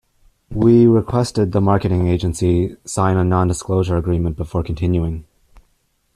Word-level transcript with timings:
We 0.49 0.87
requested 0.87 1.51
the 1.51 1.61
marketing 1.61 2.07
agency 2.07 2.75
sign 2.85 3.17
a 3.17 3.23
non-disclosure 3.23 3.97
agreement 3.97 4.35
before 4.35 4.63
continuing. 4.63 5.25